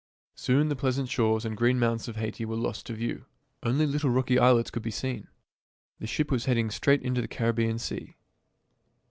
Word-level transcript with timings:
Soon 0.33 0.69
the 0.69 0.75
pleasant 0.75 1.09
shores 1.09 1.45
and 1.45 1.55
green 1.55 1.77
mountains 1.77 2.07
of 2.07 2.15
Haiti 2.15 2.43
were 2.43 2.55
lost 2.55 2.87
to 2.87 2.93
view. 2.93 3.25
Only 3.61 3.85
little 3.85 4.09
rocky 4.09 4.39
islets 4.39 4.71
could 4.71 4.81
be 4.81 4.89
seen. 4.89 5.27
The 5.99 6.07
ship 6.07 6.31
was 6.31 6.45
heading 6.45 6.71
straight 6.71 7.03
into 7.03 7.21
the 7.21 7.27
Caribbean 7.27 7.77
Sea. 7.77 8.15